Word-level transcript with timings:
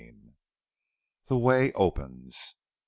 THE 1.27 1.37
WAY 1.37 1.71
OPENS. 1.73 2.55